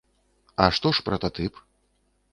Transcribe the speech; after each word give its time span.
А 0.65 0.69
што 0.79 0.93
ж 0.95 1.05
прататып? 1.11 1.63